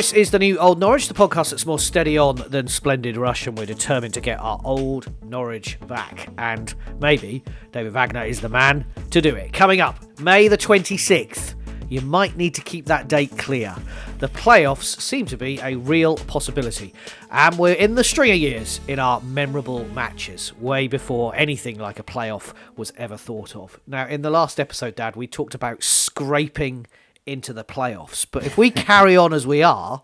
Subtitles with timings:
[0.00, 3.46] This is the new Old Norwich, the podcast that's more steady on than Splendid Rush,
[3.46, 6.30] and we're determined to get our old Norwich back.
[6.38, 9.52] And maybe David Wagner is the man to do it.
[9.52, 11.54] Coming up, May the 26th.
[11.90, 13.76] You might need to keep that date clear.
[14.20, 16.94] The playoffs seem to be a real possibility,
[17.30, 22.02] and we're in the stringer years in our memorable matches, way before anything like a
[22.02, 23.78] playoff was ever thought of.
[23.86, 26.86] Now, in the last episode, Dad, we talked about scraping
[27.26, 28.26] into the playoffs.
[28.30, 30.02] But if we carry on as we are,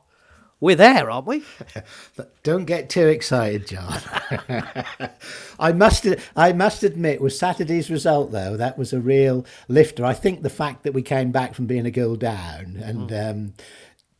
[0.59, 1.44] we're there, aren't we?
[2.43, 4.00] Don't get too excited, John.
[5.60, 10.05] I must I must admit, with Saturday's result though, that was a real lifter.
[10.05, 13.31] I think the fact that we came back from being a goal down and Mm.
[13.31, 13.53] um,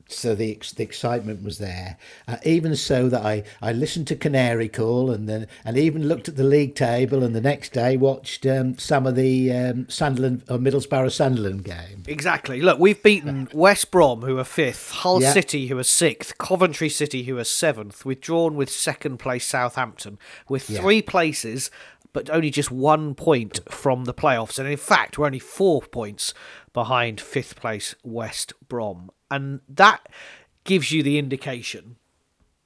[0.09, 1.97] so the the excitement was there.
[2.29, 6.29] Uh, even so that I, I listened to Canary Call and then and even looked
[6.29, 10.45] at the league table and the next day watched um, some of the um, Sunderland
[10.49, 12.05] or Middlesbrough Sunderland game.
[12.07, 12.61] Exactly.
[12.63, 15.33] Look, we've beaten West Brom, who are fifth, Hull Yeah.
[15.33, 18.05] City, who are sixth, Coventry City, who are seventh.
[18.05, 20.19] We've drawn with second place Southampton,
[20.49, 21.71] with three places,
[22.13, 24.59] but only just one point from the playoffs.
[24.59, 26.33] And in fact, we're only four points
[26.73, 29.11] behind fifth place West Brom.
[29.31, 30.09] And that
[30.65, 31.97] gives you the indication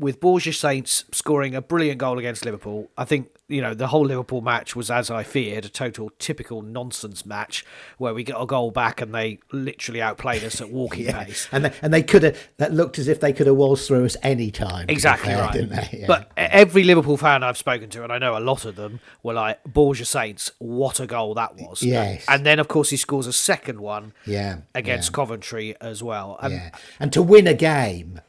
[0.01, 4.07] with Borja Sainz scoring a brilliant goal against Liverpool, I think you know the whole
[4.07, 7.67] Liverpool match was as I feared, a total typical nonsense match
[7.99, 11.49] where we got a goal back and they literally outplayed us at walking pace.
[11.53, 14.07] And they, and they could have that looked as if they could have waltzed through
[14.07, 14.87] us any time.
[14.89, 15.53] Exactly fair, right.
[15.53, 15.99] didn't they?
[16.01, 16.07] Yeah.
[16.07, 19.35] But every Liverpool fan I've spoken to, and I know a lot of them, were
[19.35, 21.83] like, Borja Sainz, what a goal that was.
[21.83, 22.25] Yes.
[22.27, 26.39] And then, of course, he scores a second one yeah, against yeah, Coventry as well.
[26.41, 26.71] And yeah.
[26.99, 28.21] and to win a game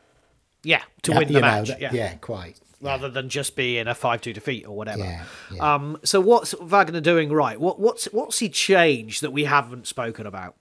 [0.63, 1.67] yeah, to yeah, win the you know, match.
[1.69, 1.94] that- yeah.
[1.94, 2.57] yeah, quite.
[2.81, 5.03] rather than just being a five-two defeat or whatever.
[5.03, 5.23] Yeah,
[5.53, 5.73] yeah.
[5.73, 7.59] Um, so what's Wagner doing right?
[7.59, 10.55] What what's what's he changed that we haven't spoken about?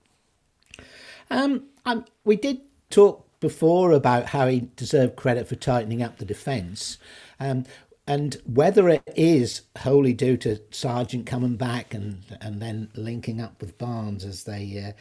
[1.29, 6.25] Um, um, we did talk before about how he deserved credit for tightening up the
[6.25, 6.97] defence,
[7.39, 7.65] um,
[8.05, 13.59] and whether it is wholly due to Sargent coming back and and then linking up
[13.61, 14.91] with Barnes as they uh,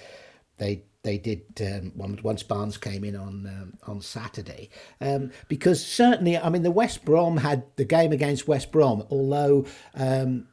[0.58, 6.36] they they did um, once Barnes came in on um, on Saturday, um, because certainly
[6.36, 10.48] I mean the West Brom had the game against West Brom, although um,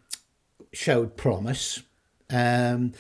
[0.74, 1.81] showed promise.
[2.30, 2.94] Um,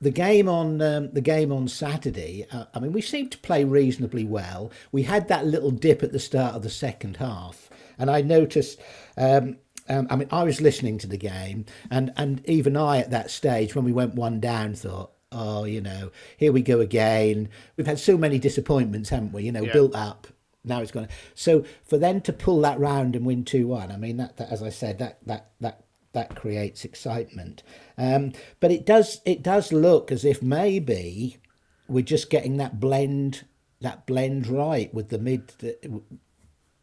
[0.00, 3.64] the game on um, the game on Saturday, uh, I mean, we seemed to play
[3.64, 4.70] reasonably well.
[4.92, 8.78] We had that little dip at the start of the second half, and I noticed.
[9.16, 13.10] Um, um, I mean, I was listening to the game, and and even I at
[13.10, 17.48] that stage, when we went one down, thought, oh, you know, here we go again.
[17.76, 19.42] We've had so many disappointments, haven't we?
[19.44, 20.28] You know, built up.
[20.64, 21.08] Now it's gone.
[21.34, 24.50] So for them to pull that round and win two one, I mean, that, that
[24.50, 27.62] as I said, that that that that creates excitement.
[27.98, 31.36] Um, but it does it does look as if maybe
[31.86, 33.44] we're just getting that blend
[33.80, 35.52] that blend right with the mid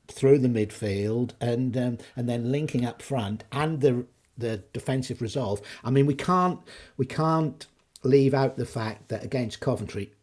[0.07, 4.05] through the midfield and um, and then linking up front and the
[4.37, 5.61] the defensive resolve.
[5.83, 6.59] I mean, we can't
[6.97, 7.65] we can't
[8.03, 10.13] leave out the fact that against Coventry,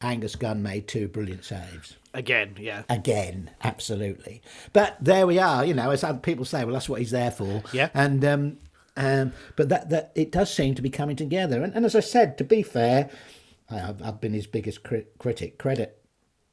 [0.00, 1.96] Angus Gunn made two brilliant saves.
[2.14, 2.82] Again, yeah.
[2.88, 3.50] again.
[3.62, 4.42] Absolutely.
[4.72, 5.64] But there we are.
[5.64, 7.62] You know, as other people say, well, that's what he's there for.
[7.72, 7.88] Yeah.
[7.94, 8.58] And um,
[8.96, 11.62] um, but that that it does seem to be coming together.
[11.62, 13.10] And, and as I said, to be fair,
[13.70, 15.58] I- I've, I've been his biggest cri- critic.
[15.58, 15.98] Credit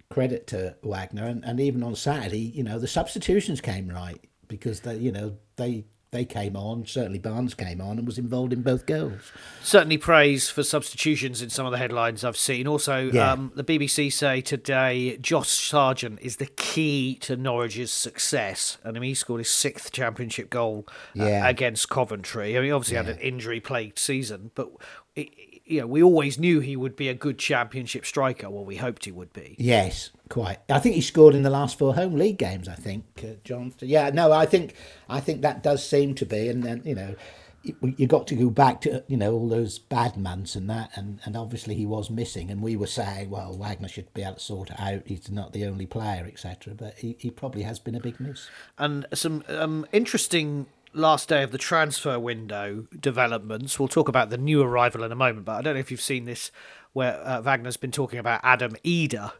[0.09, 4.79] credit to Wagner, and, and even on Saturday, you know, the substitutions came right because
[4.81, 6.85] they, you know, they they came on.
[6.85, 9.31] Certainly, Barnes came on and was involved in both goals.
[9.61, 12.67] Certainly praise for substitutions in some of the headlines I've seen.
[12.67, 13.31] Also, Yeah.
[13.33, 18.77] um, the BBC say today Josh Sargent is the key to Norwich's success.
[18.83, 20.85] And I mean, he scored his sixth championship goal
[21.19, 21.47] uh, Yeah.
[21.47, 22.57] against Coventry.
[22.57, 24.69] I mean, obviously had an injury plagued season, but
[25.15, 25.29] it,
[25.69, 28.49] you know, we always knew he would be a good championship striker.
[28.49, 29.55] Well, we hoped he would be.
[29.59, 30.57] Yes, quite.
[30.67, 32.67] I think he scored in the last four home league games.
[32.67, 33.73] I think, uh, John.
[33.79, 34.73] Yeah, no, I think
[35.07, 37.15] I think that does seem to be, and then you know,
[37.63, 41.19] you, got to go back to you know all those bad months and that, and
[41.25, 44.39] and obviously he was missing, and we were saying, well, Wagner should be able to
[44.39, 45.03] sort it out.
[45.05, 46.73] He's not the only player, etc.
[46.73, 48.49] But he, he probably has been a big miss.
[48.77, 53.79] and some um, interesting last day of the transfer window developments.
[53.79, 56.01] We'll talk about the new arrival in a moment, but I don't know if you've
[56.01, 56.51] seen this
[56.93, 59.33] where uh, Wagner's been talking about Adam Idah,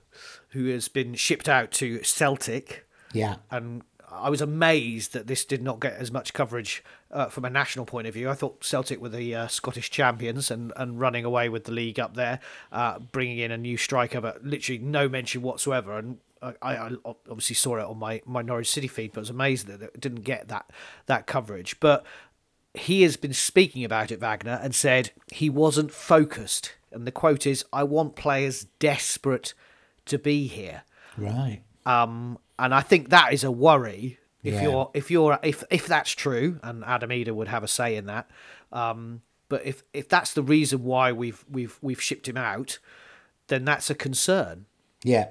[0.50, 2.86] who has been shipped out to Celtic.
[3.12, 3.82] Yeah, And
[4.12, 7.86] I was amazed that this did not get as much coverage uh, from a national
[7.86, 8.30] point of view.
[8.30, 12.00] I thought Celtic were the uh, Scottish champions and, and running away with the league
[12.00, 12.40] up there,
[12.72, 15.98] uh, bringing in a new striker, but literally no mention whatsoever.
[15.98, 19.30] And I, I obviously saw it on my, my Norwich City feed, but I was
[19.30, 20.70] amazed that it didn't get that
[21.08, 21.80] that coverage.
[21.80, 22.06] But
[22.74, 26.74] he has been speaking about it, Wagner, and said he wasn't focused.
[26.92, 29.54] And the quote is, "I want players desperate
[30.06, 30.84] to be here."
[31.18, 31.62] right.
[31.86, 34.64] Um, and I think that is a worry if Yeah.
[34.64, 38.06] you're if you're if if that's true, and Adam Idah would have a say in
[38.06, 38.30] that.
[38.72, 42.80] Um, but if if that's the reason why we've we've we've shipped him out,
[43.48, 44.66] then that's a concern.
[45.04, 45.30] Yeah.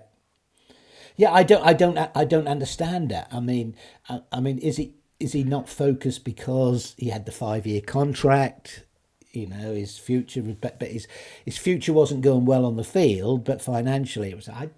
[1.18, 3.28] Yeah, I don't, I don't, I don't understand that.
[3.30, 3.76] I mean,
[4.08, 7.80] I, I mean, is he is he not focused because he had the five year
[7.82, 8.84] contract?
[9.32, 11.06] You know, his future, was- but, but his
[11.44, 14.48] his future wasn't going well on the field, but financially, it was.
[14.48, 14.70] I,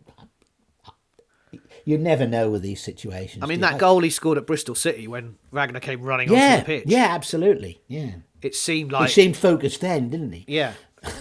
[1.84, 3.42] you never know with these situations.
[3.42, 3.62] I mean, you?
[3.62, 6.84] that goal he scored at Bristol City when Wagner came running Yeah, onto the pitch.
[6.86, 7.80] yeah, absolutely.
[7.88, 8.10] Yeah,
[8.42, 10.44] it seemed like he seemed focused then, didn't he?
[10.48, 10.72] yeah.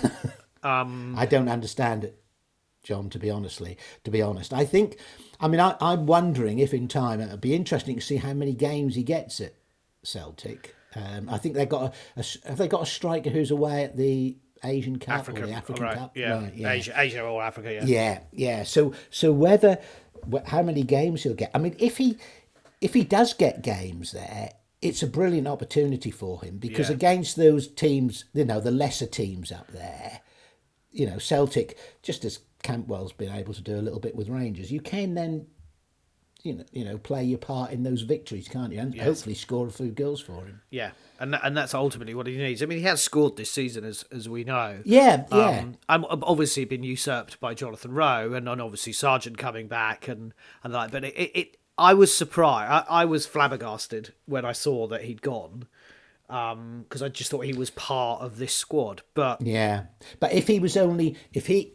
[0.61, 2.21] Um, I don't understand it,
[2.89, 3.09] John.
[3.11, 4.97] To be honestly, to be honest, I think.
[5.39, 8.53] I mean, I, I'm wondering if in time it'd be interesting to see how many
[8.53, 9.53] games he gets at
[10.03, 10.75] Celtic.
[10.95, 13.95] Um, I think they got a, a have they got a striker who's away at
[13.95, 16.17] the Asian Cup Africa, or the African right, Cup?
[16.17, 16.41] yeah.
[16.41, 16.71] Right, yeah.
[16.71, 17.85] Asia, Asia or Africa, yeah.
[17.85, 18.63] Yeah, yeah.
[18.63, 19.77] So so whether
[20.45, 21.51] how many games he'll get.
[21.53, 22.17] I mean, if he
[22.81, 24.51] if he does get games there,
[24.81, 26.95] it's a brilliant opportunity for him because Yeah.
[26.95, 30.21] against those teams, you know, the lesser teams up there,
[30.91, 34.71] you know, Celtic, just as Campbell's been able to do a little bit with Rangers,
[34.71, 35.47] you can then.
[36.41, 38.79] You know, you know, play your part in those victories, can't you?
[38.79, 40.61] And hopefully score a few goals for him.
[40.69, 42.63] Yeah, and and that's ultimately what he needs.
[42.63, 44.79] I mean, he has scored this season, as as we know.
[44.85, 45.59] Yeah, yeah.
[45.59, 50.07] Um, I'm I'm obviously been usurped by Jonathan Rowe, and, and obviously Sargent coming back,
[50.07, 50.33] and
[50.63, 50.91] and like.
[50.91, 52.71] But it, it, I was surprised.
[52.71, 55.67] I, I was flabbergasted when I saw that he'd gone,
[56.27, 59.01] because I just thought he was part of this squad.
[59.13, 59.87] But Yeah,
[60.21, 61.73] but if he was only if he,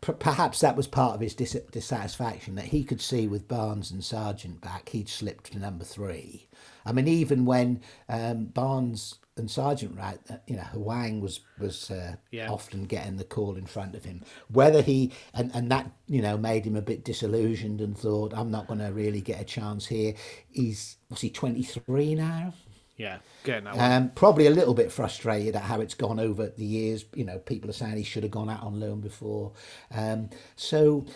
[0.00, 3.90] p- perhaps that was part of his dis- dissatisfaction that he could see with Barnes
[3.90, 6.46] and Sargent back, he'd slipped to number three.
[6.86, 11.40] I mean, even when um, Barnes and Sargent were out, uh, you know, Hwang was
[11.58, 12.50] was uh, Yeah.
[12.50, 14.22] often getting the call in front of him.
[14.50, 18.50] Whether he and and that you know made him a bit disillusioned and thought, I'm
[18.50, 20.14] not going to really get a chance here.
[20.50, 22.54] He's was he 23 now?
[22.98, 23.92] Yeah, getting that one.
[23.92, 27.04] Um, probably a little bit frustrated at how it's gone over the years.
[27.14, 29.52] You know, people are saying he should have gone out on loan before.
[29.94, 31.06] Um, so,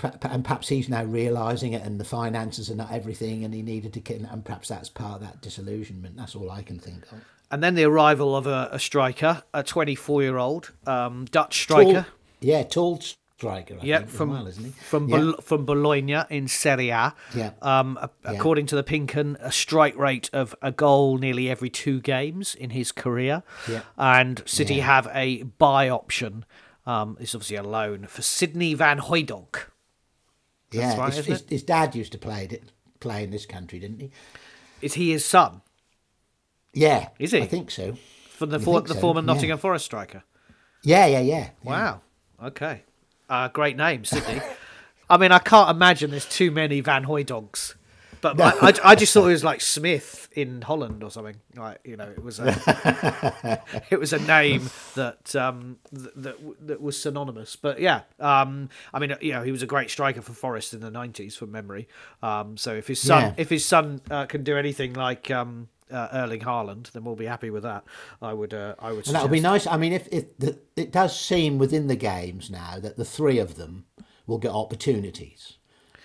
[0.00, 3.92] and perhaps he's now realising it, and the finances are not everything, and he needed
[3.94, 4.20] to get.
[4.20, 6.16] And perhaps that's part of that disillusionment.
[6.16, 7.18] That's all I can think of.
[7.50, 11.92] And then the arrival of a, a striker, a 24 year old um, Dutch striker.
[11.92, 12.04] Tall,
[12.40, 13.00] yeah, tall
[13.44, 13.74] striker.
[13.80, 14.70] I Yeah, from isn't he?
[14.70, 15.32] from yeah.
[15.42, 17.14] From Bologna in Serie A.
[17.34, 17.52] Yeah.
[17.62, 18.32] Um, a- Yeah.
[18.32, 22.70] according to the Pink'un, a strike rate of a goal nearly every two games in
[22.70, 23.42] his career.
[23.68, 23.82] Yeah.
[23.96, 26.44] And City have a buy option.
[26.86, 29.56] Um, it's obviously a loan for Sydney Van Hooijdonk.
[30.70, 30.96] yeah.
[30.98, 34.10] right, his, his, his dad used to play it, play in this country, didn't he?
[34.82, 35.62] Is he his son?
[36.74, 37.40] Yeah, Is he?
[37.40, 37.96] I think so.
[38.30, 39.26] From the, for, the so, former yeah.
[39.26, 40.24] Nottingham Forest striker.
[40.82, 41.36] Yeah, yeah, yeah.
[41.62, 41.70] yeah.
[41.70, 42.00] Wow.
[42.42, 42.82] Okay.
[43.28, 44.40] Uh, great name, Sydney.
[45.08, 47.74] I mean, I can't imagine there's too many Van Hooijdonks.
[48.20, 51.36] But I, I, I just thought it was like Smith in Holland or something.
[51.56, 56.80] Like you know, it was a it was a name that um th- that that
[56.80, 57.54] was synonymous.
[57.54, 60.80] But yeah, um, I mean, you know, he was a great striker for Forest in
[60.80, 61.86] the nineties from memory.
[62.22, 63.34] Um, so if his son Yeah.
[63.36, 65.68] if his son uh, can do anything like um.
[65.90, 67.84] Uh, Erling Haaland, then we'll be happy with that.
[68.22, 69.06] I would, uh, I would.
[69.06, 69.66] And that would be nice.
[69.66, 73.38] I mean, if, if the, it does seem within the games now that the three
[73.38, 73.84] of them
[74.26, 75.58] will get opportunities.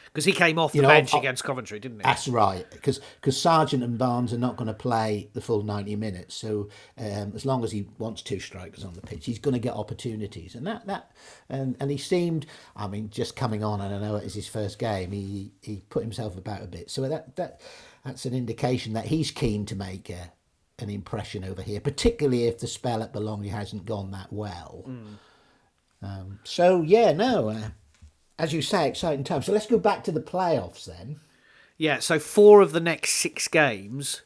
[0.08, 2.04] because he came off the You know, bench I- against Coventry, didn't he?
[2.04, 3.00] That's right, because
[3.38, 6.36] Sargent and Barnes are not going to play the full ninety minutes.
[6.36, 9.60] So um, as long as he wants two strikers on the pitch, he's going to
[9.60, 11.12] get opportunities, and that that
[11.48, 12.46] and and he seemed.
[12.76, 15.12] I mean, just coming on, and I know it is his first game.
[15.12, 17.62] He he put himself about a bit, so that that
[18.10, 20.32] that's an indication that he's keen to make a,
[20.80, 24.84] an impression over here, particularly if the spell at Bologna hasn't gone that well.
[26.02, 27.50] Um, so yeah, no.
[27.50, 27.70] Uh,
[28.40, 29.44] as you say, exciting time.
[29.44, 31.20] So let's go back to the playoffs then.
[31.78, 34.24] Yeah, so four of the next six games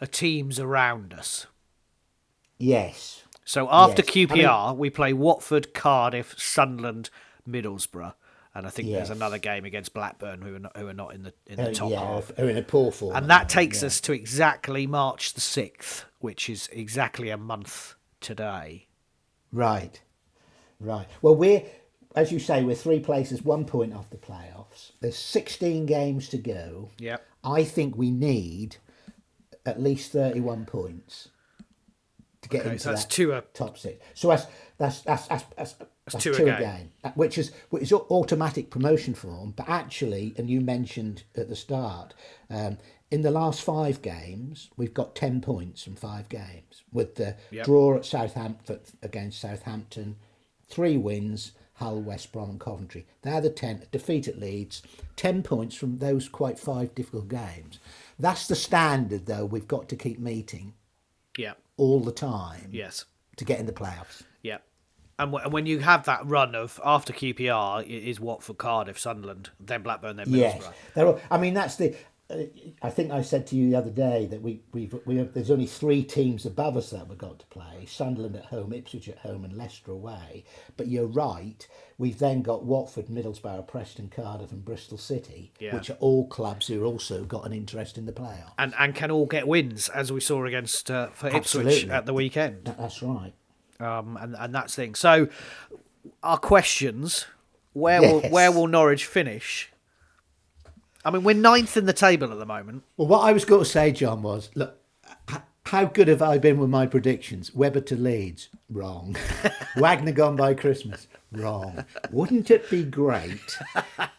[0.00, 1.46] are teams around us.
[2.58, 3.24] Yes.
[3.44, 4.10] So after Yes.
[4.10, 7.10] I QPR, we play Watford, Cardiff, Sunderland,
[7.48, 8.14] Middlesbrough,
[8.56, 9.08] and I think Yes.
[9.08, 11.68] there's another game against Blackburn who are not, who are not in the in the
[11.68, 12.38] oh, top yeah, half.
[12.38, 13.14] are in a poor form.
[13.14, 17.94] And that takes moment, us to exactly March the sixth, which is exactly a month
[18.20, 18.88] today.
[19.52, 20.00] right,
[20.80, 21.06] right.
[21.22, 21.62] Well, we're
[22.14, 24.92] as you say, we're three places, one point off the playoffs.
[25.00, 26.90] There's 16 games to go.
[26.98, 27.26] Yep.
[27.44, 28.76] I think we need
[29.66, 31.28] at least 31 points
[32.40, 34.02] to get Okay, into so that's that two top six.
[34.14, 34.46] So that's
[34.78, 35.74] that's that's that's, that's,
[36.06, 39.52] that's two two uh, which is which is automatic promotion form.
[39.56, 42.14] But actually, and you mentioned at the start,
[42.50, 42.78] um,
[43.10, 47.64] in the last five games, we've got ten points from five games with the Yep.
[47.66, 50.16] draw at Southampton against Southampton,
[50.68, 51.52] three wins.
[51.80, 53.04] Hull, West Brom, and Coventry.
[53.20, 53.82] They're the ten.
[53.92, 54.80] Defeat at Leeds,
[55.14, 57.78] ten points from those quite five difficult games.
[58.18, 59.44] That's the standard, though.
[59.44, 60.72] We've got to keep meeting
[61.36, 61.52] Yeah.
[61.76, 63.04] all the time Yes.
[63.36, 64.22] to get in the playoffs.
[65.18, 68.98] And wh- and when you have that run of after QPR it is Watford, Cardiff,
[68.98, 70.38] Sunderland, then Blackburn, then Middlesbrough.
[70.38, 71.94] Yes, there are, I mean that's the.
[72.28, 72.38] Uh,
[72.82, 75.50] I think I said to you the other day that we we've we have, there's
[75.50, 79.18] only three teams above us that we've got to play: Sunderland at home, Ipswich at
[79.18, 80.42] home, and Leicester away.
[80.76, 81.66] But you're right.
[81.98, 85.74] We've then got Watford, Middlesbrough, Preston, Cardiff, and Bristol City, Yeah.
[85.76, 88.52] which are all clubs who also got an interest in the playoff.
[88.58, 91.90] And and can all get wins as we saw against uh, for Ipswich Absolutely.
[91.92, 92.64] at the weekend.
[92.64, 93.32] That, that's right.
[93.80, 94.94] Um, and and that's the thing.
[94.94, 95.28] So,
[96.22, 97.26] our questions:
[97.72, 99.70] where will where will Norwich finish?
[101.04, 102.82] I mean, we're ninth in the table at the moment.
[102.96, 104.76] Well, what I was going to say, John, was look,
[105.66, 107.54] how good have I been with my predictions?
[107.54, 109.16] Weber to Leeds, wrong.
[109.76, 111.84] Wagner gone by Christmas, wrong.
[112.12, 113.58] Wouldn't it be great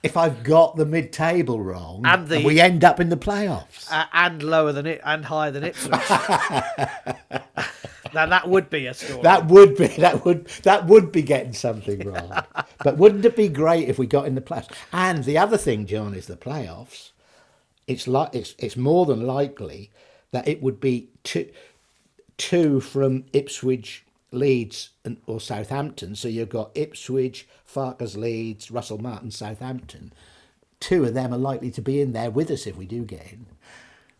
[0.04, 3.92] if I've got the mid-table wrong And the- we end up in the playoffs?
[3.92, 5.94] Uh, and lower than it, and higher than Ipswich.
[8.14, 9.22] now that would be a story.
[9.22, 12.44] That would be that would that would be getting something wrong.
[12.84, 14.72] but wouldn't it be great if we got in the playoffs?
[14.92, 17.12] And the other thing, John, is the playoffs.
[17.88, 19.92] It's like it's it's more than likely
[20.32, 21.50] that it would be two
[22.38, 26.16] two from Ipswich, Leeds, and or Southampton.
[26.16, 30.14] So you've got Ipswich, Farke's, Leeds, Russell Martin, Southampton.
[30.80, 33.32] Two of them are likely to be in there with us if we do get
[33.32, 33.46] in.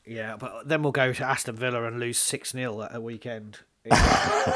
[0.06, 3.60] yeah, but then we'll go to Aston Villa and lose six 0 at a weekend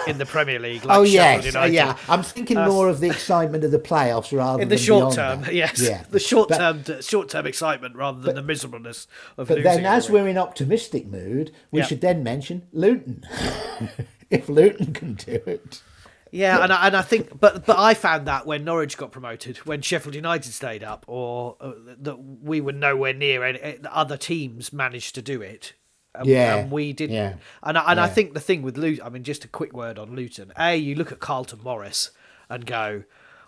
[0.08, 0.86] in, the Premier League.
[0.86, 1.74] Like oh yes, uh, United.
[1.74, 1.98] yeah.
[2.08, 5.16] I'm thinking That's- more of the excitement of the playoffs rather in the than short
[5.16, 5.54] term, that.
[5.64, 9.08] yes, Yeah, the short But- term, short term excitement rather than the miserableness
[9.38, 11.86] of But then, as we're in optimistic mood, we Yeah.
[11.86, 13.24] should then mention Luton.
[14.30, 15.82] if Luton can do it,
[16.32, 19.58] Yeah, and I, and I think, but but I found that when Norwich got promoted,
[19.60, 24.16] when Sheffield United stayed up, or uh, that we were nowhere near any uh, other
[24.16, 25.74] teams managed to do it.
[26.14, 27.16] And, Yeah, and we didn't.
[27.16, 29.72] yeah, And I, and I think the thing with Luton, I mean, just a quick
[29.74, 30.52] word on Luton.
[30.60, 32.12] A, you look at Carlton Morris
[32.50, 33.04] and go,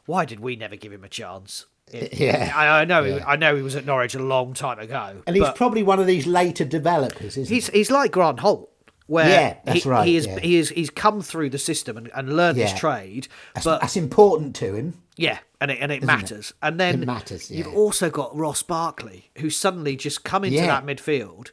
[0.05, 1.65] why did we never give him a chance?
[1.91, 3.03] It- Yeah, I, I know.
[3.03, 3.19] He.
[3.21, 6.07] I know he was at Norwich a long time ago, and he's probably one of
[6.07, 7.79] these later developers, isn't He's he?
[7.79, 8.71] he's like Grant Holt,
[9.07, 10.39] where Yeah, that's he, right, he is yeah.
[10.39, 13.97] he is he's come through the system and, and learned his trade, That's, but that's
[13.97, 14.93] important to him.
[15.17, 16.53] yeah, and it and it matters.
[16.61, 20.67] And then It matters, you've also got Ross Barkley, who's suddenly just come into Yeah.
[20.67, 21.51] that midfield.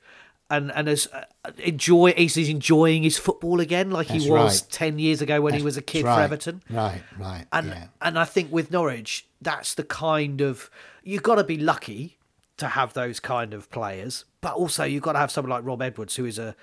[0.51, 4.63] And and has uh, enjoy he's, he's enjoying his football again, like That's he was
[4.63, 4.73] right.
[4.73, 6.23] ten years ago when he was a kid that's for.
[6.25, 6.63] Everton.
[6.69, 7.87] Right, right, And yeah.
[8.03, 10.69] and I think with Norwich, that's the kind of
[11.05, 12.19] you've got to be lucky
[12.57, 15.81] to have those kind of players, but also you've got to have someone like Rob
[15.83, 16.57] Edwards, who is a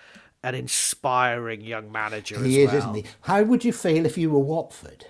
[0.43, 2.37] an inspiring young manager.
[2.43, 2.95] He as is, well.
[2.95, 3.11] isn't he?
[3.21, 5.05] How would you feel if you were Watford?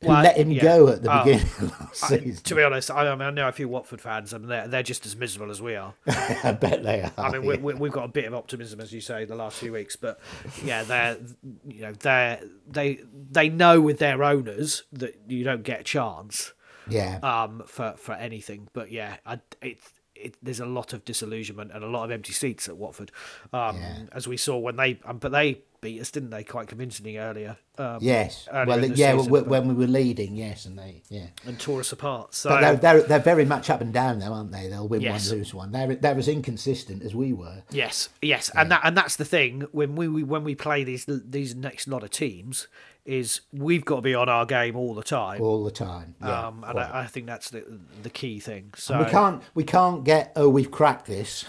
[0.00, 0.62] Who Well, let him yeah.
[0.62, 1.24] go at the Oh.
[1.24, 2.44] beginning of last I- season.
[2.44, 4.82] to be honest, I, I, mean, I know a few Watford fans, and they're they're
[4.82, 5.94] just as miserable as we are.
[6.06, 7.12] I bet they are.
[7.18, 7.60] I mean, we, yeah.
[7.60, 10.20] we, we've got a bit of optimism, as you say, the last few weeks, but
[10.64, 11.18] yeah, they're
[11.66, 12.38] you know they
[12.68, 13.00] they
[13.30, 16.52] they know with their owners that you don't get a chance
[16.88, 17.18] yeah.
[17.22, 18.68] um for for anything.
[18.72, 19.78] But yeah, I, it,
[20.14, 23.10] it there's a lot of disillusionment and a lot of empty seats at Watford,
[23.52, 23.80] um,
[24.12, 27.56] as we saw when they um, but they beat us, didn't they, quite convincingly earlier?
[27.76, 28.48] Um, yes.
[28.52, 31.26] earlier Well, yeah, season, w- but- when we were leading, yes, and they, yeah.
[31.46, 32.34] and tore us apart.
[32.34, 34.68] So But they're, they're, they're very much up and down, though, aren't they?
[34.68, 35.28] They'll win Yes.
[35.30, 35.72] one, lose one.
[35.72, 37.62] They're, they're as inconsistent as we were.
[37.70, 41.04] Yes, yes, and that and that's the thing when we, we when we play these
[41.06, 42.66] these next lot of teams
[43.04, 45.40] is we've got to be on our game all the time.
[45.40, 46.14] all the time.
[46.20, 46.78] Yeah, um, and.
[46.78, 47.64] I, I think that's the
[48.02, 48.74] the key thing.
[48.76, 51.44] So we can't we can't get oh we've cracked this.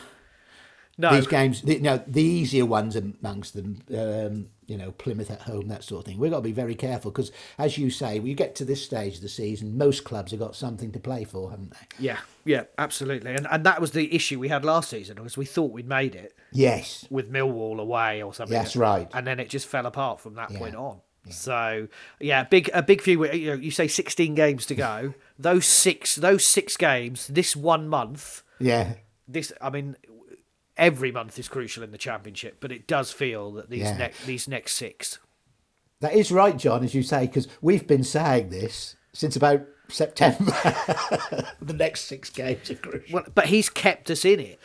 [1.00, 5.32] No, These games, the, you know, the easier ones amongst them, um, you know, Plymouth
[5.32, 6.20] at home, that sort of thing.
[6.20, 8.84] We've got to be very careful because, as you say, when you get to this
[8.84, 12.04] stage of the season, most clubs have got something to play for, haven't they?
[12.06, 15.46] yeah, yeah, absolutely, and and that was the issue we had last season was we
[15.46, 18.56] thought we'd made it Yes, with Millwall away or something.
[18.58, 19.08] That's right.
[19.14, 20.60] and then it just fell apart from that Yeah.
[20.60, 21.00] point on.
[21.30, 21.88] So
[22.20, 23.26] yeah, big a big few.
[23.32, 25.14] You know, you say sixteen games to go.
[25.40, 28.42] those six, those six games, this one month.
[28.60, 28.94] yeah,
[29.28, 29.96] this I mean
[30.80, 33.98] every month is crucial in the championship, but it does feel that these Yeah.
[33.98, 35.20] next these next six.
[36.02, 40.46] that is right, John, as you say, because we've been saying this since about September.
[41.62, 43.14] the next six games are crucial.
[43.14, 44.60] Well, but he's kept us in it.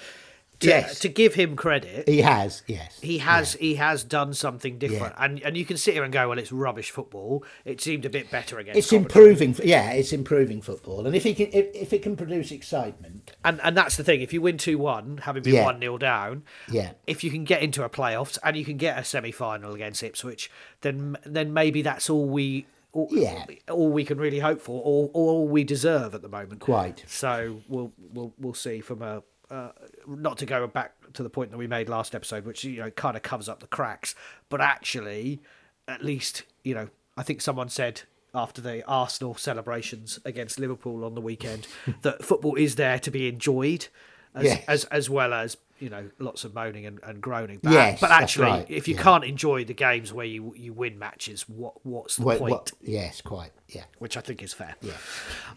[0.60, 1.00] To, Yes.
[1.00, 2.98] to give him credit, He has, yes.
[3.02, 5.24] he has he has done something different, Yeah.
[5.24, 7.44] and and you can sit here and go, well, it's rubbish football.
[7.64, 8.78] It seemed a bit better against.
[8.78, 9.22] It's Coventry.
[9.30, 9.56] improving.
[9.64, 13.60] Yeah, it's improving football, and if he can, if, if it can produce excitement, and
[13.64, 14.20] and that's the thing.
[14.20, 15.64] If you win two one, having been Yeah.
[15.64, 16.92] one 0 down, Yeah.
[17.06, 20.02] if you can get into a playoffs and you can get a semi final against
[20.04, 20.50] Ipswich,
[20.82, 22.66] then then maybe that's all we.
[22.92, 23.44] All, Yeah.
[23.68, 26.60] all we can really hope for, or, or all we deserve at the moment.
[26.60, 27.02] Quite.
[27.08, 29.70] So we'll we'll we'll see from a uh,
[30.06, 32.90] not to go back to the point that we made last episode, which you know
[32.90, 34.14] kind of covers up the cracks,
[34.48, 35.40] but actually,
[35.86, 38.02] at least you know I think someone said
[38.34, 41.66] after the Arsenal celebrations against Liverpool on the weekend
[42.02, 43.88] that football is there to be enjoyed,
[44.34, 44.64] as Yes.
[44.66, 47.60] as, as well as you know lots of moaning and, and groaning.
[47.62, 49.02] But, Yes, but actually, right, if you yeah.
[49.02, 52.50] can't enjoy the games where you you win matches, what what's the what, point?
[52.50, 53.84] what, yes, quite, yeah.
[53.98, 54.74] which I think is fair.
[54.80, 54.92] Yeah.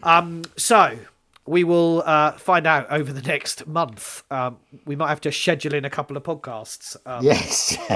[0.02, 0.98] Um, so
[1.48, 4.22] we will uh, find out over the next month.
[4.30, 6.96] Um, we might have to schedule in a couple of podcasts.
[7.06, 7.76] Um, Yes,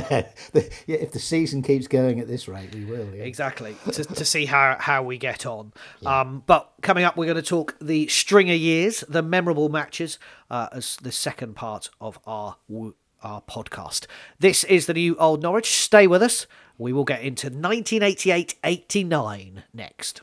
[0.53, 3.15] The- yeah, if the season keeps going at this rate, we will.
[3.15, 3.25] Yeah.
[3.25, 5.73] Exactly to, to see how, how we get on.
[6.07, 10.19] Um, but coming up, we're going to talk the stringer years, the memorable matches,
[10.51, 12.57] uh, as the second part of our
[13.23, 14.07] our podcast.
[14.41, 15.71] This is the new Old Norwich.
[15.77, 16.47] Stay with us.
[16.77, 20.23] We will get into 1988-89 next.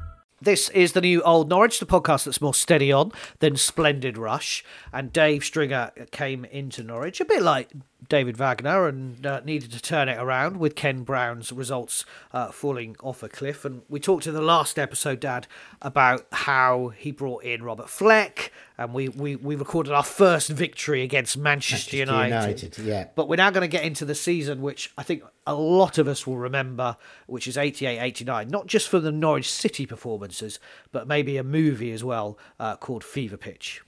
[0.43, 4.65] This is the new Old Norwich, the podcast that's more steady on than Splendid Rush.
[4.91, 7.69] And Dave Stringer came into Norwich a bit like
[8.09, 12.95] David Wagner and uh, needed to turn it around with Ken Brown's results uh, falling
[13.01, 13.63] off a cliff.
[13.63, 15.47] And we talked in the last episode, Dad,
[15.81, 21.03] about how he brought in Robert Fleck and we, we, we recorded our first victory
[21.03, 22.63] against Manchester, Manchester United.
[22.63, 23.07] United, yeah.
[23.15, 26.07] But we're now going to get into the season, which I think a lot of
[26.07, 30.59] us will remember, which is 88 89, not just for the Norwich City performances,
[30.91, 33.83] but maybe a movie as well uh, called Fever Pitch.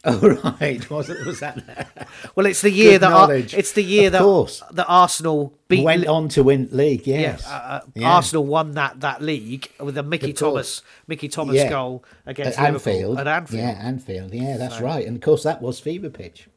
[0.04, 1.26] Oh right, was it?
[1.26, 2.08] Was that?
[2.36, 4.62] Well, it's the year Good that Ar- it's the year Of that course.
[4.70, 7.06] that Arsenal beat Went on to win league.
[7.06, 7.44] Yes.
[7.46, 8.08] uh, uh, Yeah.
[8.12, 10.32] Arsenal won that that league with a Mickey.
[10.32, 11.68] Thomas Mickey Thomas Yeah.
[11.70, 13.18] goal against at Liverpool Anfield.
[13.18, 13.60] at Anfield.
[13.60, 14.34] Yeah, Anfield.
[14.34, 15.04] Yeah, that's right.
[15.06, 16.48] And of course, that was fever pitch.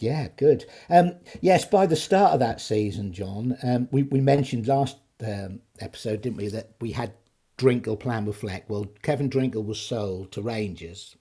[0.00, 0.64] Yeah, good.
[0.88, 5.60] Um, yes, by the start of that season, John, um, we, we mentioned last um,
[5.78, 7.12] episode, didn't we, that we had
[7.58, 8.68] Drinkell plan with Fleck.
[8.68, 11.16] Well, Kevin Drinkell was sold to Rangers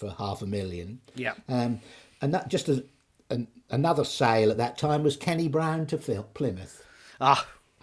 [0.00, 1.00] for half a million.
[1.14, 1.34] Yeah.
[1.48, 1.80] Um,
[2.22, 2.82] and that just as
[3.28, 6.84] an, another sale at that time was Kenny Brown to Phil, Plymouth.
[7.20, 7.46] Ah,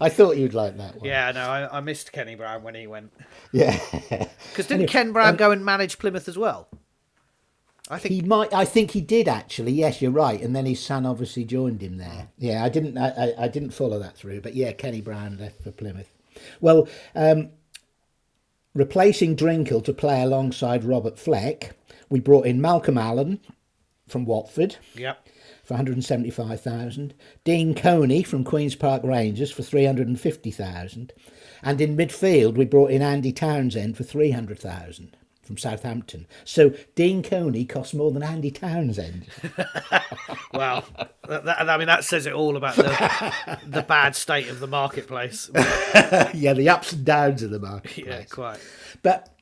[0.00, 1.04] I thought you'd like that one.
[1.04, 3.12] yeah, no, I, I missed Kenny Brown when he went
[3.52, 3.78] Yeah.
[4.50, 6.68] because didn't Ken Brown go and manage Plymouth as well?
[7.90, 8.52] I think He might.
[8.54, 9.72] I think he did actually.
[9.72, 10.40] Yes, you're right.
[10.40, 12.28] And then his son obviously joined him there.
[12.38, 12.96] Yeah, I didn't.
[12.96, 14.40] I, I, I didn't follow that through.
[14.40, 16.08] But yeah, Kenny Brown left for Plymouth.
[16.62, 17.50] Well, um,
[18.74, 21.76] replacing Drinkell to play alongside Robert Fleck,
[22.08, 23.40] we brought in Malcolm Allen
[24.06, 25.28] from Watford Yep.
[25.62, 31.12] for 175,000, Dean Coney from Queen's Park Rangers for 350,000,
[31.62, 36.26] and in midfield we brought in Andy Townsend for 300,000 from Southampton.
[36.44, 39.26] So Dean Coney cost more than Andy Townsend.
[40.52, 40.84] Wow.
[41.28, 44.66] that, that- I mean, that says it all about the the bad state of the
[44.68, 45.50] marketplace.
[45.54, 48.06] yeah, the ups and downs of the market.
[48.06, 48.60] yeah, quite.
[49.02, 49.34] But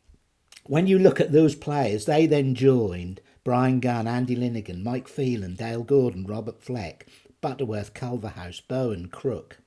[0.65, 5.55] when you look at those players, they then joined Bryan Gunn, Andy Linighan, Mike Phelan,
[5.57, 7.07] Dale Gordon, Robert Fleck,
[7.43, 9.59] Butterworth, Culverhouse, Bowen, Crook.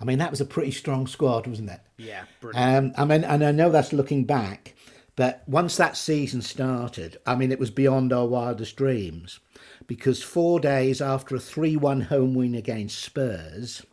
[0.00, 1.80] I mean, that was a pretty strong squad, wasn't it?
[1.98, 2.96] Yeah, brilliant.
[2.96, 4.74] Um, I mean, and I know that's looking back,
[5.20, 9.38] but once that season started, I mean, it was beyond our wildest dreams
[9.86, 13.84] because four days after a 3 1 home win against Spurs,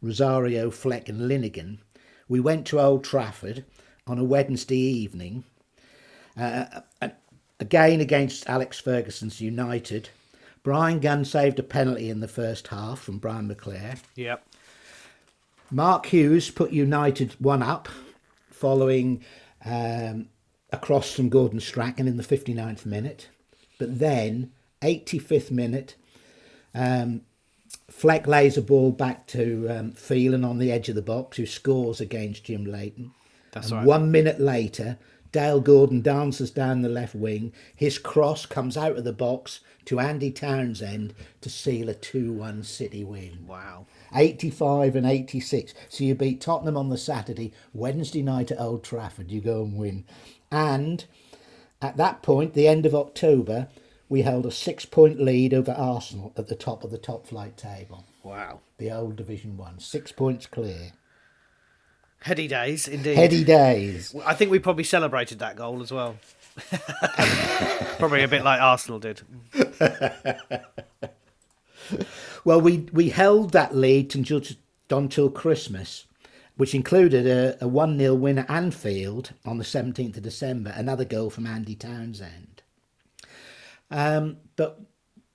[0.00, 1.78] Rosario, Fleck, and Linighan,
[2.28, 3.64] we went to Old Trafford
[4.06, 5.42] on a Wednesday evening,
[6.36, 6.82] uh,
[7.58, 10.10] again against Alex Ferguson's United.
[10.62, 13.98] Bryan Gunn saved a penalty in the first half from Brian McClair.
[14.14, 14.46] Yep.
[15.68, 17.88] Mark Hughes put United one up
[18.52, 19.24] following
[19.64, 20.28] um,
[20.76, 23.28] a cross from Gordon Strachan in the 59th minute.
[23.78, 25.94] But then, 85th minute,
[26.74, 27.22] um,
[27.88, 31.46] Fleck lays a ball back to um, Phelan on the edge of the box, who
[31.46, 33.12] scores against Jim Leighton.
[33.52, 33.86] That's and right.
[33.86, 34.98] One minute later,
[35.32, 37.52] Dale Gordon dances down the left wing.
[37.74, 42.62] His cross comes out of the box to Andy Townsend to seal a 2 1
[42.62, 43.46] City win.
[43.46, 43.86] Wow.
[44.14, 45.74] 85 and 86.
[45.88, 49.76] So you beat Tottenham on the Saturday, Wednesday night at Old Trafford, you go and
[49.76, 50.04] win.
[50.50, 51.04] And
[51.82, 53.68] at that point, the end of October,
[54.08, 57.56] we held a six point lead over Arsenal at the top of the top flight
[57.56, 58.04] table.
[58.22, 58.60] Wow.
[58.78, 60.92] The old Division 1, six points clear.
[62.20, 63.16] Heady days, indeed.
[63.16, 64.14] Heady days.
[64.24, 66.16] I think we probably celebrated that goal as well.
[67.98, 69.22] probably a bit like Arsenal did.
[72.46, 74.40] Well, we, we held that lead until,
[74.88, 76.05] until Christmas,
[76.56, 81.04] which included a, a 1 0 win at Anfield on the 17th of December, another
[81.04, 82.62] goal from Andy Townsend.
[83.90, 84.80] Um, but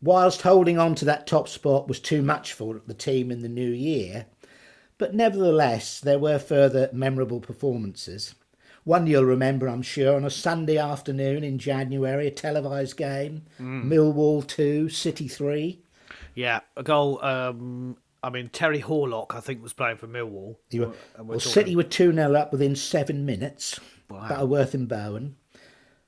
[0.02, 3.50] whilst holding on to that top spot was too much for the team in the
[3.50, 4.26] new year,
[4.98, 8.36] but nevertheless, there were further memorable performances.
[8.84, 14.46] One you'll remember, I'm sure, on a Sunday afternoon in January, a televised game Millwall
[14.46, 15.80] 2, City 3.
[16.34, 17.24] Yeah, a goal.
[17.24, 20.58] Um, I mean, Terry Hurlock, I think, was playing for Millwall.
[20.70, 23.80] You were, well, City were 2 0 up within seven minutes.
[24.10, 24.28] Wow.
[24.28, 25.38] Butterworth and Bowen.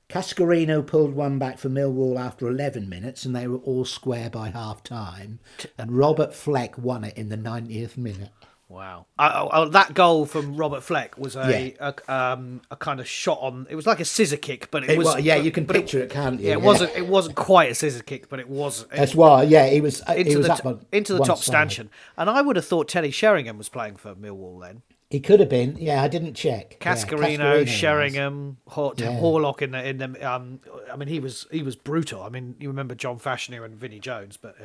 [0.08, 4.50] Cascarino pulled one back for Millwall after 11 minutes, and they were all square by
[4.50, 5.40] half time.
[5.78, 8.30] And Robert Fleck won it in the 90th minute.
[8.68, 9.06] Wow.
[9.18, 13.66] Oh, that goal from Robert Fleck was a, a um a kind of shot on.
[13.70, 15.06] It was like a scissor kick, but it, It was.
[15.06, 16.46] wa- yeah, you can picture it, can't you?
[16.48, 16.64] Yeah, it Yeah.
[16.64, 16.96] wasn't.
[16.96, 18.86] It wasn't quite a scissor kick, but it was.
[18.86, 21.44] That's why, yeah, he was, uh, he into was the t- into the top side.
[21.44, 24.82] stanchion, and I would have thought Teddy Sheringham was playing for Millwall then.
[25.10, 25.76] He could have been.
[25.78, 26.80] Yeah, I didn't check.
[26.80, 27.68] Cascarino, was.
[27.68, 29.12] Sheringham, Hor- Yeah.
[29.20, 30.28] Hurlock in the in the.
[30.28, 30.60] Um,
[30.92, 32.22] I mean, he was he was brutal.
[32.22, 34.56] I mean, you remember John Fashanu and Vinnie Jones, but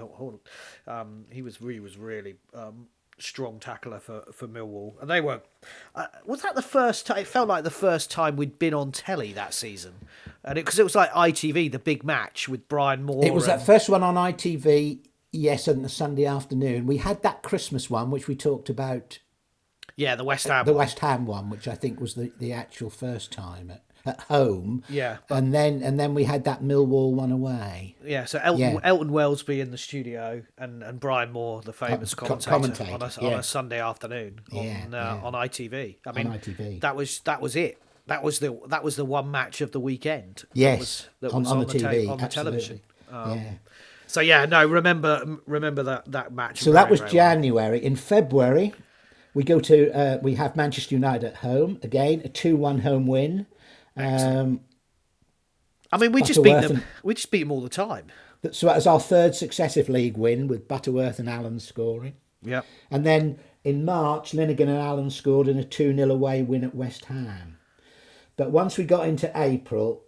[0.87, 2.87] um, he was he was really um,
[3.21, 5.41] strong tackler for for Millwall, and they were.
[5.95, 7.19] Uh, was that the first time?
[7.19, 9.93] It felt like the first time we'd been on telly that season,
[10.43, 13.25] and because it, was like ITV, the big match with Brian Moore.
[13.25, 14.99] It was and- that first one on ITV,
[15.31, 16.85] yes, on the Sunday afternoon.
[16.85, 19.19] We had that Christmas one, which we talked about
[19.99, 20.65] yeah, the West Ham.
[20.65, 20.79] the one.
[20.79, 24.83] West Ham one, which I think was the, the actual first time at, at home.
[24.89, 27.95] Yeah, and then and then we had that Millwall one away.
[28.05, 28.79] Yeah, so Elton, Yeah.
[28.83, 32.49] Elton Welsby in the studio and, and Brian Moore, the famous Co- commentator,
[32.85, 35.19] commentator, on, a, on a Sunday afternoon on Yeah, uh, yeah.
[35.23, 35.97] on ITV.
[36.05, 36.81] I On mean, ITV.
[36.81, 37.77] that was that was it.
[38.07, 40.43] That was the that was the one match of the weekend.
[40.53, 42.81] Yes, that was, that on- was on the ta- TV, on the television.
[43.11, 43.51] Um, Yeah.
[44.07, 46.61] So yeah, no, remember remember that that match.
[46.61, 46.99] So that was.
[47.01, 47.83] January.
[47.83, 48.73] In February,
[49.35, 53.45] we go to uh, we have Manchester United at home again, a two-one home win.
[53.97, 54.61] Um,
[55.91, 56.71] I mean, we just beat them.
[56.77, 58.07] and- We just beat them all the time.
[58.51, 62.13] so that was our third successive league win with Butterworth and Allen scoring.
[62.43, 62.65] Yep.
[62.89, 66.73] And then in March, Linighan and Allen scored in a 2 0 away win at
[66.75, 67.57] West Ham.
[68.37, 70.03] But once we got into April,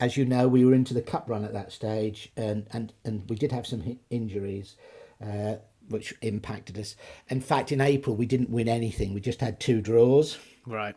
[0.00, 3.28] as you know, we were into the cup run at that stage, and, and, and
[3.28, 4.76] we did have some injuries
[5.22, 5.56] uh,
[5.88, 6.96] which impacted us.
[7.28, 10.38] In fact, in April, we didn't win anything, we just had two draws.
[10.66, 10.96] Right.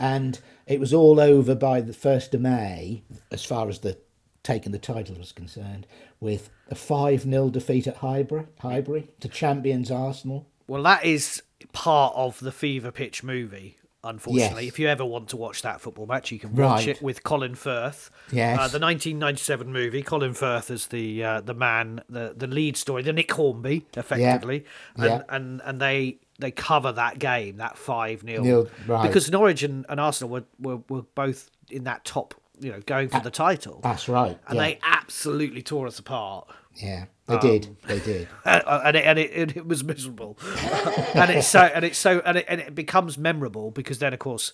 [0.00, 3.98] And it was all over by the 1st of May, as far as the
[4.42, 5.86] taking the title was concerned,
[6.18, 10.46] with a 5 0 defeat at Highbury, Highbury to champions Arsenal.
[10.66, 13.76] Well, that is part of the Fever Pitch movie.
[14.02, 14.72] Unfortunately, Yes.
[14.72, 16.88] if you ever want to watch that football match, you can watch Right.
[16.88, 18.10] it with Colin Firth.
[18.32, 18.58] Yes.
[18.58, 20.02] uh, the 1997 movie.
[20.02, 24.64] Colin Firth is the uh, the man, the the lead story, the Nick Hornby, effectively,
[24.96, 25.22] and Yeah.
[25.28, 29.06] and and they they cover that game, that five 0 Nil, right.
[29.06, 33.10] because Norwich and, and Arsenal were, were were both in that top, you know, going
[33.10, 34.38] for the title, That's right.
[34.48, 34.62] and yeah.
[34.62, 36.48] they absolutely tore us apart.
[36.76, 37.76] yeah, they um, did.
[37.86, 38.28] They did.
[38.44, 40.36] Uh, and it, and it, it, was miserable,
[41.14, 44.18] and it's so and it's so and it, and it becomes memorable because then of
[44.18, 44.52] course,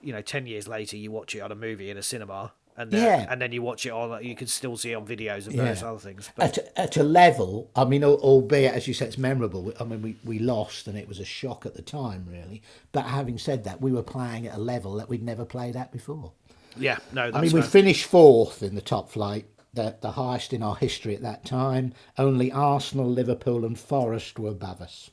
[0.00, 2.90] you know, ten years later you watch it on a movie in a cinema, and
[2.90, 3.26] then, Yeah.
[3.30, 5.54] and then you watch it on uh, you can still see it on videos and
[5.54, 5.62] Yeah.
[5.62, 6.30] various other things.
[6.36, 9.72] But At, at a level, I mean, albeit as you said, it's memorable.
[9.78, 12.62] I mean, we, we lost and it was a shock at the time, really.
[12.92, 15.92] But having said that, we were playing at a level that we'd never played at
[15.92, 16.32] before.
[16.76, 20.52] yeah, no, that's I mean, we finished fourth in the top flight, the, the highest
[20.52, 21.92] in our history at that time.
[22.18, 25.10] Only Arsenal, Liverpool, and Forest were above us.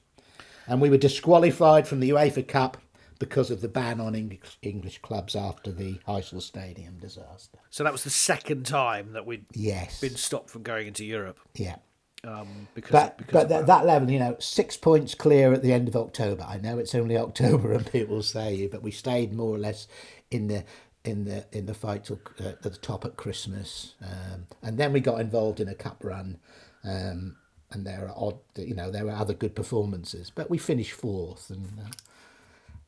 [0.68, 2.78] And we were disqualified from the UEFA Cup
[3.20, 7.60] because of the ban on English, English clubs after the Heysel Stadium disaster.
[7.70, 10.00] so that was the second time that we'd Yes.
[10.02, 11.40] been stopped from going into Europe.
[11.56, 11.76] Yeah.
[12.24, 15.74] Um, because But, because but that, that level, you know, six points clear at the
[15.74, 16.44] end of October.
[16.48, 19.88] I know it's only October, and people say, but we stayed more or less
[20.32, 20.64] in the
[21.04, 24.94] in the in the fight till, uh, at the top at Christmas, um, and then
[24.94, 26.38] we got involved in a cup run,
[26.84, 27.36] um,
[27.72, 31.50] and there are odd, you know, there were other good performances, but we finished fourth,
[31.50, 31.90] and uh,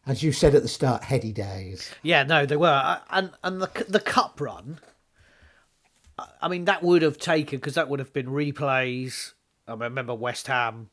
[0.05, 1.91] as you said at the start, heady days.
[2.03, 4.79] Yeah, no, they were, and and the the cup run.
[6.19, 9.33] I- I mean, that would have taken because that would have been replays.
[9.67, 10.89] I remember West Ham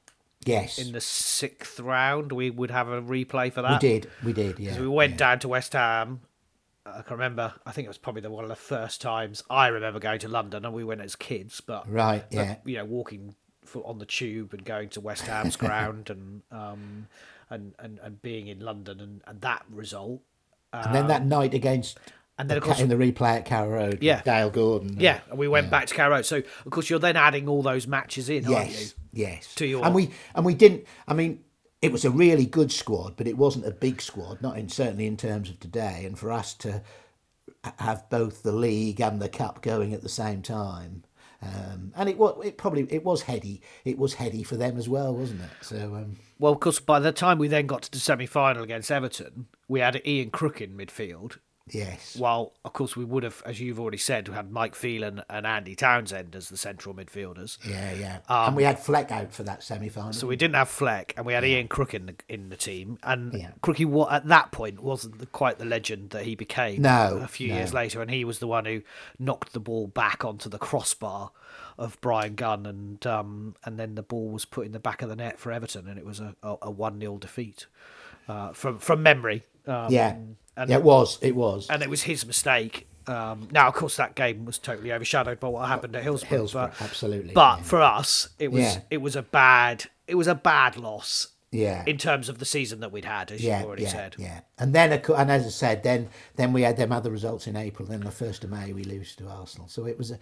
[0.47, 2.33] Yes, in the sixth round.
[2.33, 3.83] We would have a replay for that.
[3.83, 4.81] we did, we did, yeah.
[4.81, 5.19] We went yeah.
[5.19, 6.21] down to West Ham.
[6.99, 7.53] I can remember.
[7.67, 10.29] I think it was probably the one of the first times I remember going to
[10.29, 11.61] London, and we went as kids.
[11.61, 12.57] But Right, but, yeah.
[12.65, 17.07] you know, walking fo- on the tube and going to West Ham's ground and um
[17.49, 20.21] and, and and being in London and, and that result.
[20.73, 21.99] And then that night against,
[22.39, 24.23] and then, of course- in the replay at Carrow Road, Yeah.
[24.23, 25.01] Dale Gordon.
[25.01, 26.27] Yeah, and we went back to Carrow Road.
[26.27, 28.73] So of course you're then adding all those matches in, aren't you?
[28.77, 29.55] Yes, yes.
[29.57, 30.85] To your- and we and we didn't.
[31.09, 31.43] I mean,
[31.83, 34.43] it was a really good squad, but it wasn't a big squad.
[34.43, 36.05] Not in certainly in terms of today.
[36.05, 36.83] And for us to
[37.79, 41.05] have both the league and the cup going at the same time,
[41.43, 43.63] um, and it was it probably it was heady.
[43.85, 45.51] It was heady for them as well, wasn't it?
[45.63, 48.63] So um, Well, of course, by the time we then got to the semi final
[48.63, 51.39] against Everton, we had Ian Crook in midfield.
[51.73, 55.23] Yes, While, of course, we would have, as you've already said, we had Mike Phelan
[55.29, 57.59] and Andy Townsend as the central midfielders.
[57.67, 58.19] yeah, yeah.
[58.29, 60.09] and we had Fleck out for that semi final.
[60.09, 62.57] Um, So we didn't have Fleck, and we had Ian Crook in the in the
[62.57, 62.99] team.
[63.03, 63.51] And Yeah.
[63.63, 66.83] Crookie, wa- at that point, wasn't the, quite the legend that he became.
[66.83, 67.55] No, a few no.
[67.57, 68.83] years later, and he was the one who
[69.19, 71.31] knocked the ball back onto the crossbar
[71.79, 75.09] of Bryan Gunn, and um, and then the ball was put in the back of
[75.09, 77.67] the net for Everton, and it was a a one 0 defeat
[78.29, 79.45] uh, from from memory.
[79.67, 80.17] Um, yeah,
[80.63, 81.19] and- it was.
[81.23, 81.69] It was.
[81.69, 82.87] and it was his mistake.
[83.07, 86.29] Um, now, of course, that game was totally overshadowed by what happened at Hillsborough.
[86.39, 87.65] Hillsborough, but, absolutely, But yeah.
[87.65, 88.81] for us, it was Yeah.
[88.91, 91.29] it was a bad it was a bad loss.
[91.53, 91.83] Yeah.
[91.85, 94.15] In terms of the season that we'd had, as yeah, you've already yeah, said.
[94.19, 97.57] Yeah, and then and as I said, then then we had them other results in
[97.57, 97.89] April.
[97.89, 99.67] Then the first of May we lose to Arsenal.
[99.67, 100.19] So it was a.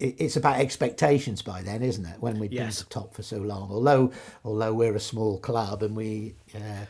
[0.00, 2.20] It's about expectations by then, isn't it?
[2.20, 2.78] When we've been Yes.
[2.82, 4.10] the top for so long, although
[4.44, 6.86] although we're a small club and we, uh,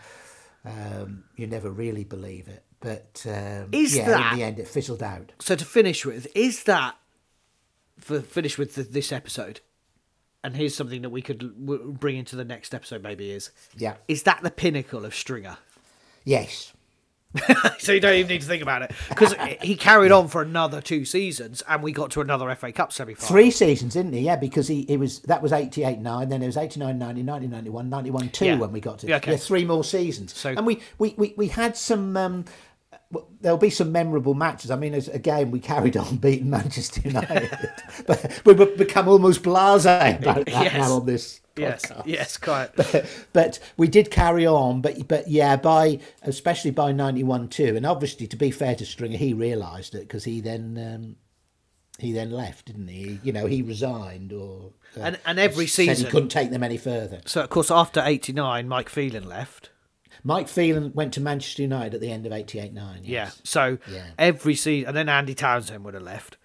[0.69, 2.62] um, you never really believe it.
[2.81, 5.33] But um, Is yeah, that- in the end, it fizzled out.
[5.41, 6.97] So to finish with, is that
[7.99, 9.61] for finish with the, this episode?
[10.45, 13.03] And here's something that we could w- bring into the next episode.
[13.03, 13.95] Maybe is Yeah.
[14.07, 15.59] is that the pinnacle of Stringer?
[16.25, 16.73] Yes.
[17.79, 20.81] so you don't even need to think about it because he carried on for another
[20.81, 23.29] two seasons, and we got to another FA Cup semi final.
[23.29, 24.21] Three seasons, didn't he?
[24.21, 27.47] Yeah, because he it was that was 88 9, then it was 89 90, 90
[27.49, 28.57] 91, 91 2 Yeah.
[28.57, 29.33] when we got to Yeah, okay.
[29.33, 30.33] yeah, three more seasons.
[30.35, 32.45] So- and we, we, we, we had some um,
[33.40, 34.71] there'll be some memorable matches.
[34.71, 37.51] I mean, as, again, we carried on beating Manchester United,
[38.07, 40.75] but we've become almost blasé about that Yes.
[40.75, 42.03] now on this Yes, podcast.
[42.07, 42.71] yes, quite.
[43.33, 44.81] but we did carry on.
[44.81, 48.87] But but yeah, by especially by ninety one two, and obviously to be fair to
[48.87, 51.16] Stringer, he realised it because he then um,
[51.99, 53.18] he then left, didn't he?
[53.25, 56.77] You know, he resigned or uh, And- and every season- he couldn't take them any
[56.77, 57.23] further.
[57.27, 59.71] So of course, after '89, Mike Phelan left.
[60.24, 63.00] Mike Phelan went to Manchester United at the end of 88 9.
[63.04, 63.31] Yeah.
[63.44, 64.07] So Yeah.
[64.18, 66.37] every season, and then Andy Townsend would have left.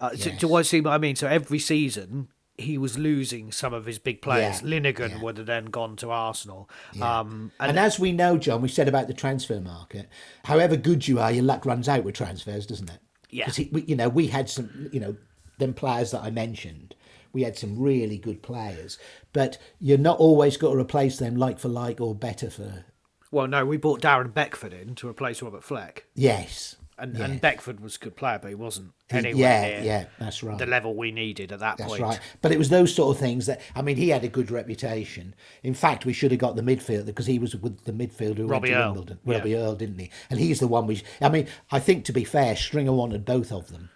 [0.00, 0.40] Uh, to, Yes.
[0.40, 1.14] to what see what I mean?
[1.16, 4.60] So every season he was losing some of his big players.
[4.62, 5.20] Yeah, Linighan yeah.
[5.22, 6.68] would have then gone to Arsenal.
[6.92, 7.20] Yeah.
[7.20, 10.08] Um, and, and, as we know, John, we said about the transfer market.
[10.44, 12.98] However good you are, your luck runs out with transfers, doesn't it?
[13.30, 13.46] Yeah.
[13.46, 15.16] Because you know, we had some, you know,
[15.58, 16.94] them players that I mentioned.
[17.32, 18.98] we had some really good players,
[19.32, 22.84] but you're not always got to replace them like for like or better for.
[23.32, 26.04] Well, no, we brought Darren Beckford in to replace Robert Fleck.
[26.14, 26.76] Yes.
[26.98, 27.24] And, yeah.
[27.24, 30.58] and Beckford was a good player, but he wasn't anywhere yeah, near yeah, that's right.
[30.58, 32.02] the level we needed at that That's point.
[32.02, 32.20] right.
[32.42, 35.34] But it was those sort of things that I mean, he had a good reputation.
[35.62, 38.46] In fact, we should have got the midfielder because he was with the midfielder who
[38.46, 38.92] Robbie went to Earle.
[38.92, 39.18] Wimbledon.
[39.24, 39.34] Yeah.
[39.38, 40.10] Robbie Earle, didn't he?
[40.30, 41.02] And he's the one we.
[41.20, 43.88] I mean, I think to be fair, Stringer wanted both of them.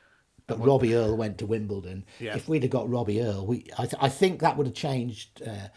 [0.47, 2.07] But Robbie Earle went to Wimbledon.
[2.19, 2.35] Yeah.
[2.35, 5.43] If we'd have got Robbie Earle, we I, th- I think that would have changed
[5.47, 5.69] uh,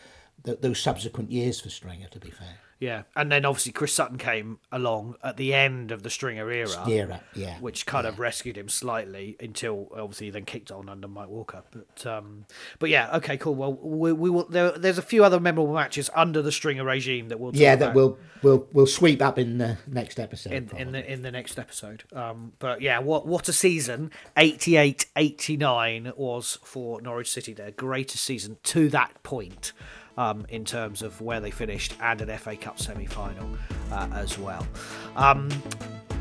[0.45, 2.07] th- those subsequent years for Stringer.
[2.07, 6.01] To be fair, Yeah, and then obviously Chris Sutton came along at the end of
[6.01, 10.45] the Stringer era, Era, yeah, which kind of rescued him slightly until obviously he then
[10.45, 11.61] kicked on under Mike Walker.
[11.71, 12.45] But um,
[12.79, 13.55] but yeah, okay, cool.
[13.55, 14.45] Well, we, we will.
[14.45, 17.73] There, there's a few other memorable matches under the Stringer regime that we'll talk yeah,
[17.73, 20.53] about that we'll we'll we'll sweep up in the next episode.
[20.53, 22.05] in, in the in the next episode.
[22.13, 24.09] Um, but yeah, what what a season!
[24.37, 27.51] 88-89 was for Norwich City.
[27.51, 29.73] Their greatest season to that point.
[30.19, 33.49] Um, in terms of where they finished and an FA Cup semi-final
[33.89, 34.67] uh, as well.
[35.15, 35.47] Um,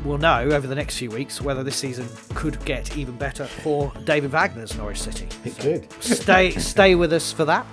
[0.05, 3.91] we'll know over the next few weeks whether this season could get even better for
[4.05, 5.27] David Wagner's Norwich City.
[5.43, 5.91] It could.
[6.01, 7.65] Stay stay with us for that.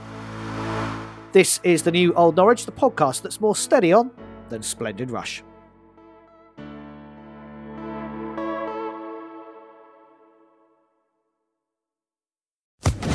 [1.31, 4.11] This is the new Old Norwich, the podcast that's more steady on
[4.49, 5.45] than Splendid Rush.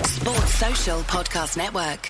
[0.06, 2.10] Sports Social Podcast Network.